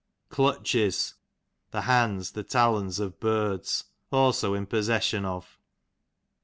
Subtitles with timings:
[0.29, 1.13] Clutches,
[1.69, 5.59] the hands, the talons of birds; also in possession of.